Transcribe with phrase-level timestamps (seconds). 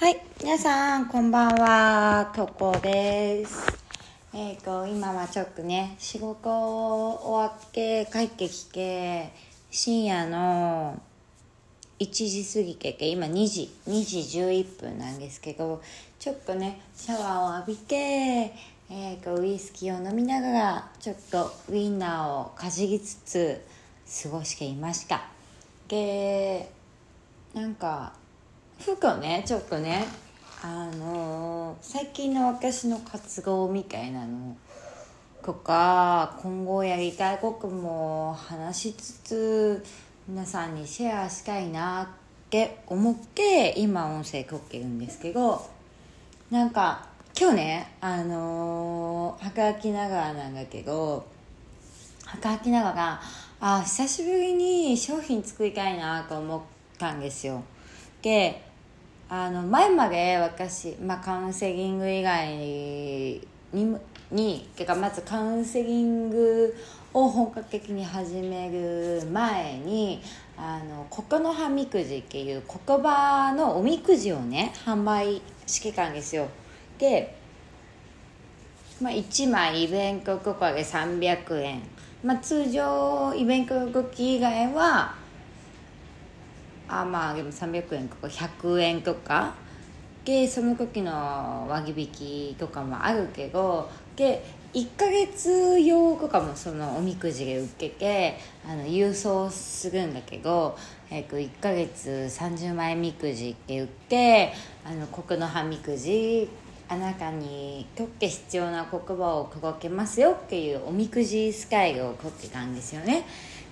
[0.00, 2.32] はい、皆さん、こんばんは。
[2.34, 3.66] とこです。
[4.32, 9.30] えっ、と、今はちょっとね、仕事終わって帰ってきて、
[9.70, 10.98] 深夜の
[11.98, 15.82] 1時過ぎてけ、今2時、2時11分なんですけど、
[16.18, 23.66] ちょっとね、シャワーを浴びて、えー、とウイスキーを飲みながら、ちょっとウインナーをかじりつつ
[24.22, 25.24] 過ごしていました。
[25.88, 26.72] で、
[27.52, 28.14] なんか、
[28.80, 30.06] ふとねちょっとね
[30.62, 34.56] あのー最近の私の活動みたいなの
[35.42, 39.84] とか今後やりたいことも話しつつ
[40.28, 42.06] 皆さんにシェアしたいなっ
[42.48, 45.62] て思って今音声撮ってるんですけど
[46.50, 47.06] なんか
[47.38, 51.26] 今日ねあのー働きながらなんだけど
[52.24, 53.20] 働きながら
[53.60, 56.60] あ久しぶりに商品作りたいなと思っ
[56.98, 57.62] たんですよ。
[58.22, 58.69] で
[59.32, 63.46] あの前まで私、まあ、カウンセリング以外に
[64.32, 66.74] にてかまずカウンセリング
[67.14, 70.20] を本格的に始める前に
[70.56, 76.48] あのここの葉みくじっていう言葉のおみくじをね販売してたんですよ
[76.98, 77.38] で
[79.00, 81.80] まあ、1枚イベントとかで300円、
[82.22, 85.14] まあ、通常イベントの時以外は
[86.90, 89.54] あまあでも300円とか100円とか。
[90.24, 100.76] でその時の割引とかもあるけどで1ヶ月用とかもそのおみくじで売ってあの郵送するんだけど、
[101.10, 104.52] えー、と1ヶ月30枚みくじって売って
[104.84, 106.48] あの国の葉みくじ
[106.88, 113.24] あなたにとって必要な言葉を届けますよっていうおみくじスタイルを取ってたんですよね。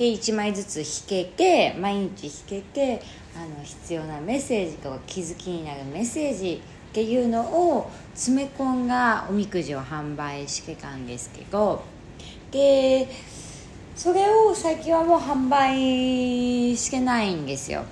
[0.00, 3.02] で1枚ずつ引けて毎日引けて
[3.36, 11.84] あの必要なメッセージとか気づきになるメッセージっていうのを詰め込んだおみくじを販売してたんですけど
[12.50, 13.08] で
[13.94, 17.84] それを最近はもう販売してないんですよ。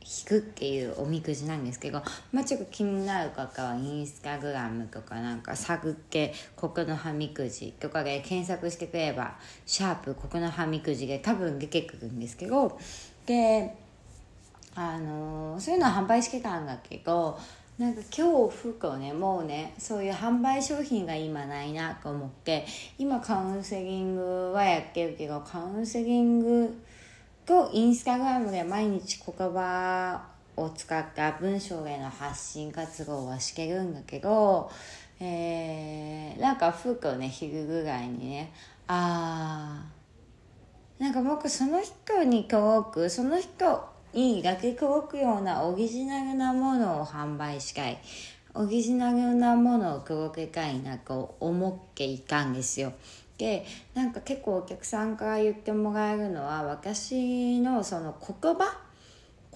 [0.00, 2.00] 引くっていうおみくじなんですけど、
[2.30, 9.36] まあ、ちょっと気になる方はインスタグラムとかなんか探って「ここの葉みくじ」とかで検索してくれば
[9.66, 12.78] 「シャープここの葉みくじ」で多分出てくるんですけど
[13.26, 13.74] で
[14.76, 17.36] あのそういうのは販売してたんだけど
[17.78, 22.64] なんか今日服をねもうねそういう販売商品が今ないなと思って
[22.96, 26.74] 今カウンセリングはやってるけどカウンセリング
[27.44, 30.24] とインスタグラムで毎日言葉
[30.56, 34.70] を使った文章への発信活動はしてるんだけど、
[35.20, 38.52] えー、なんか服をね昼ぐらいにね
[38.88, 47.98] あーなんか僕その人に届くその人にだけ届くようなオリジナルなものを販売したい。
[48.54, 52.92] オリジナルなものを届けたいなと思っていたんですよ。
[53.36, 58.80] でなんか結構お客さんから言ってもらえるのは私のその言葉？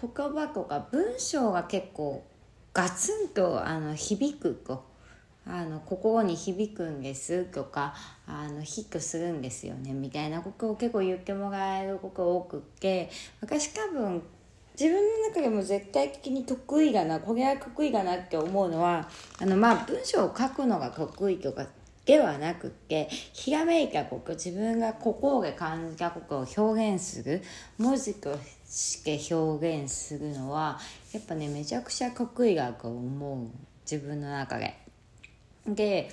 [0.01, 2.23] 言葉とか文章が結構
[2.73, 4.85] ガツンとあの響くと
[5.47, 7.95] あの心に響くんですとか
[8.27, 13.11] あのヒットするんですよねみたいなことを結構言ってもらえることが多くて
[13.41, 14.23] 私多分
[14.81, 19.07] 自分の中でも絶対的に得意だなこれは得意だなって思うのは
[19.39, 21.67] あのまあ文章を書くのが得意とか
[22.07, 27.43] ではなくってひらめいたこと自分が心で感じたことを表現する
[27.77, 28.35] 文字と
[28.65, 30.81] して表現するのは
[31.13, 33.49] やっぱねめちゃくちゃ得意だと思う
[33.83, 34.79] 自分の中で。
[35.67, 36.11] で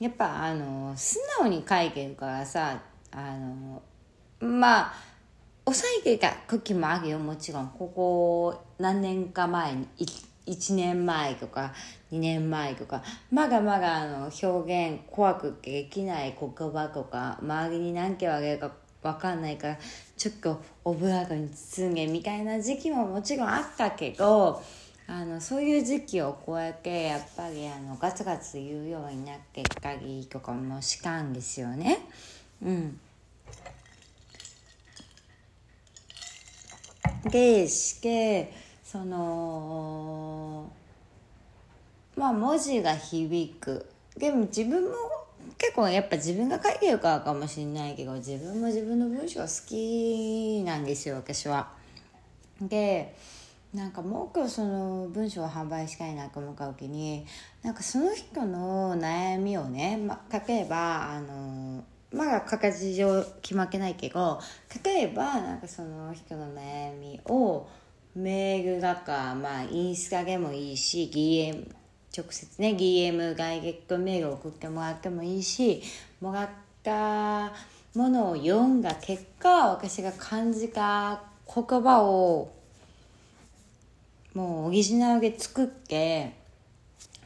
[0.00, 2.80] やっぱあの素直に書いてるからさ
[3.12, 3.82] あの
[4.40, 4.94] まあ
[5.66, 9.88] 抑えていた時もあるよもちろんここ何年か前に
[10.46, 11.74] 1年前とか
[12.12, 13.02] 2年前とか
[13.32, 18.70] まだまだあの表現怖くできない言葉とか周りに何て言われるか
[19.02, 19.78] 分かんないから
[20.16, 24.62] ちょっとオブラートに包んでみたいな時期ももちろんあったけど
[25.08, 31.98] あのそういう時期を超えてやっぱりあのガツガツ言うようになってったりとかもしたんですよね。
[32.62, 33.00] うん
[37.30, 38.52] でして
[38.84, 40.70] その
[42.16, 43.86] まあ文字が響く
[44.16, 44.90] でも自分も
[45.58, 51.68] 結構やっぱ自分が書いてるからかもしれないけど自分も自分の文章好きなんですよ私は。
[52.60, 53.14] で
[53.74, 57.26] なんかもう一個その文章を販売したいなと思った時に
[57.62, 61.84] なんかその人の悩みをね、ま、例えばあの
[62.16, 64.40] まだ形上決まってないけど
[64.82, 67.68] 例えばなんかその人の悩みを
[68.14, 71.68] メールだかまあインスタでもいいし DM
[72.16, 75.82] 直接ね DM ダイレクトメール送ってもらってもいいし
[76.22, 76.48] もらっ
[76.82, 77.52] た
[77.94, 81.20] ものを読んだ結果私が感じた
[81.54, 82.50] 言葉を
[84.32, 86.34] もうオリジナルで作って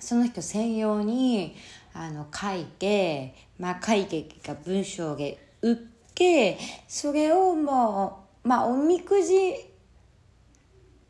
[0.01, 1.55] その人専用に
[1.93, 5.77] あの書いてまあ書いてか文章で打っ
[6.15, 6.59] て
[6.89, 9.35] それをもうまあおみくじ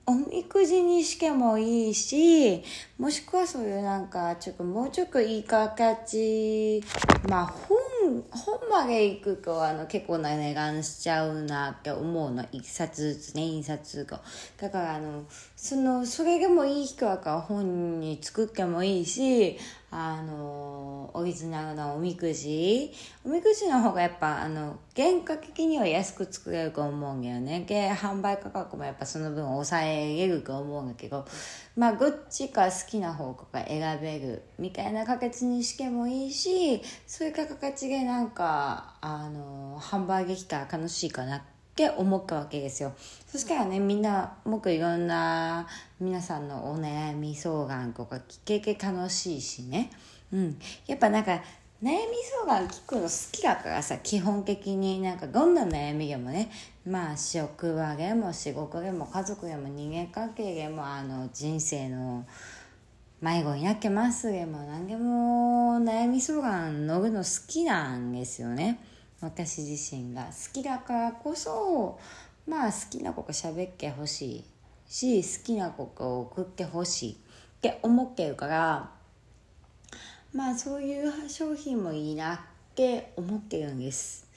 [0.06, 2.64] おみくじにしてもいいし
[2.98, 6.82] もしくはそういうなんかちょっともうちょっといい形
[7.28, 7.78] まあ本
[8.30, 12.44] 本まで行くとあの結構な値段しちゃうなって思うの。
[12.50, 14.20] 一冊ずつね印刷が。
[14.56, 15.24] だからあの
[15.54, 19.58] そのそれでもいい人は本に作ってもいいし
[19.92, 22.92] あのオリジナルのおみくじ。
[23.24, 27.64] おみくじの方がやっぱあの原価的には安く作れると思うんだよね。
[27.66, 31.26] で販売価格もやっぱその分抑えれると思うんだけど
[31.76, 42.92] まあどっちか好きな方が選べるみたいな形にしてもいいしそういう形でなんかあの販売できたら楽しいかなってって思ったわけですよ。
[43.26, 45.66] そしたらねみんなもっといろんな
[46.00, 49.90] 皆さんのお悩み相談とか聞けて楽しいしね。
[50.32, 50.58] うん。
[50.86, 51.32] やっぱなんか
[51.82, 51.92] 悩み
[52.44, 56.50] 相談聞くの好きだからさ基本的になんかどんな悩みでもね。
[56.86, 62.26] まあ職場でも仕事でも家族でも人間関係でもあの人生の
[63.20, 68.78] 迷子になってますでも何でも悩み相談乗るの好きなんですよね。
[69.20, 71.98] 私自身が好きだからこそ
[72.46, 74.44] まあ好きな子が喋ってほしい
[75.22, 77.16] し好きな子を送ってほしいっ
[77.60, 78.90] て思ってるから
[80.32, 82.38] まあそういう商品もいいなっ
[82.74, 84.28] て思ってるんです。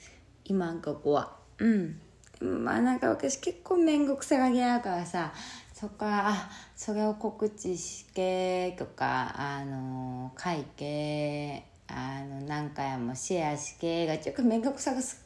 [0.44, 1.36] 今んここは。
[1.58, 2.00] うん。
[2.40, 5.32] まあなんか私結構面倒くさがりやからさ
[5.72, 6.34] そっか
[6.76, 15.24] それを告知してとかあの書いてあの何回もシェアしてがちょっと面倒くさがす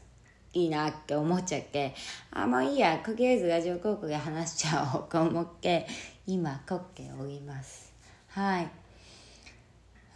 [0.55, 1.95] いいなって思っちゃって
[2.31, 5.87] あもういいやとりあえずラジオ広告で話しちゃおうと思って
[6.27, 7.93] 今撮っております。
[8.29, 8.69] はい。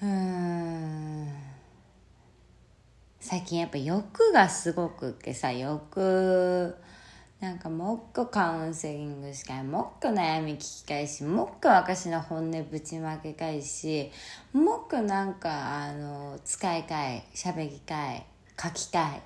[0.02, 1.28] うん。
[3.20, 6.76] 最近やっぱ欲がすごくってさ欲
[7.42, 14.12] なんかもっとカウンセリングしたいもっと悩み聞きたいしもっと私の本音ぶちまけたいし
[14.52, 18.24] もっとなんかあの使いたい喋りたい
[18.56, 19.20] 書きたいっ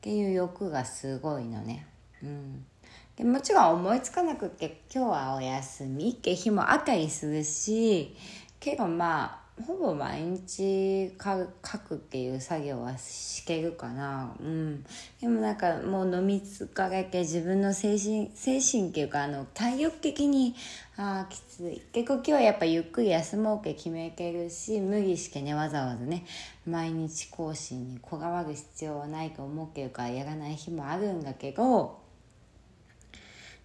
[0.00, 1.86] ていう欲がすごいのね。
[2.24, 2.66] うん。
[3.14, 8.16] でもちろん思いつかなくって今日はお休みって日もあったりするし
[8.58, 14.34] けどまあほぼ毎日書くっていう作業はしてるかな。
[14.40, 14.84] うん。
[15.20, 20.56] でもなんかもう飲み疲れて自分の精神精神っていうかあの体力的に
[20.96, 21.80] ああきつい。
[21.92, 26.26] 結構今日はやっぱゆっくり休もうって決めてるし無理してねわざわざね。
[26.66, 32.00] 毎日更新にこだわる必要はないと思ってるからやらない日もあるんだけど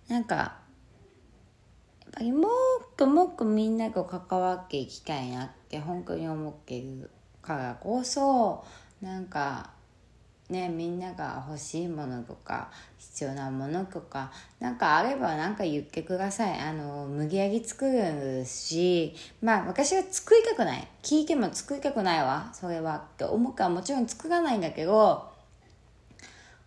[0.08, 0.69] なんか
[2.20, 2.52] ぱりもっ
[2.98, 7.10] ともっとみんなと関わっていきたいなって本当に思っている
[7.42, 8.66] からこそ
[9.02, 9.70] なんか
[10.50, 16.60] ねみんなが欲しいものとか必要なものとか何かあれば何か言ってください。
[16.60, 20.86] あの麦揚げ作るしまあ私は作りたくない。
[21.02, 22.50] 聞いても作りたくないわ。
[22.52, 23.54] それはって思う？
[23.54, 25.30] からもちろん作らないんだけど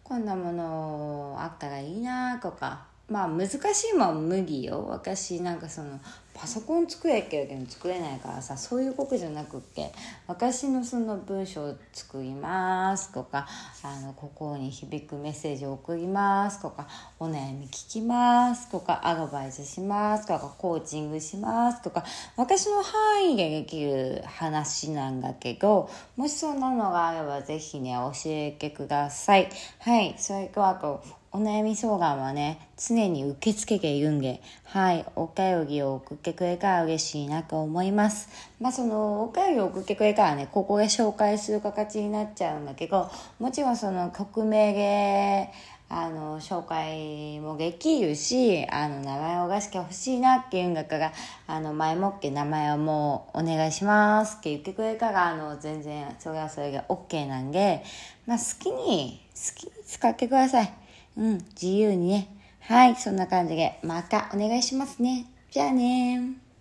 [0.02, 4.86] こんなものあったらいいなとかまあ難しいもん無理よ。
[4.88, 6.00] 私なんかその
[6.34, 9.92] パソコン作れっけど作れないからさそういうことじゃなくって
[10.26, 13.46] 私のその文章を作りますとか
[13.82, 16.88] あの心に響くメッセージを送りますとか
[17.22, 22.04] お悩み聞きますとかアドバイスしますとかコーチングしますとか
[22.36, 29.48] 私の範囲でできる話なんだけどもしそんなのがあればぜひね教えてください。
[29.78, 30.16] はい。
[30.18, 38.28] それとあとお悩み相談はね、常に受け付けているんで、はい、お便りを送ってくれたら嬉しいなと思います。
[38.60, 45.50] まあその、お便りを送ってくれたらね、ここで紹介する形になっちゃうんだけど、もちろんその曲名で、
[45.94, 51.12] あの、紹介もできるし、あの、名前を出してほしいなっていうんだから、
[51.46, 57.84] あの、前もって名前をもうお願いしますって言ってくれたら、あの、全然、それはそれが OK なんで、
[58.26, 60.72] まあ好きに、好きに使ってください。
[61.18, 62.28] うん、自由にね。
[62.60, 65.26] はい、そんな感じで、またお願いしますね。
[65.50, 66.51] じゃあね